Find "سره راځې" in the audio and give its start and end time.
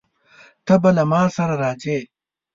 1.35-1.99